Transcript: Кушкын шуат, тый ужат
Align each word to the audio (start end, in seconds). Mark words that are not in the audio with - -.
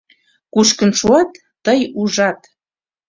Кушкын 0.53 0.91
шуат, 0.99 1.31
тый 1.65 1.79
ужат 1.99 2.39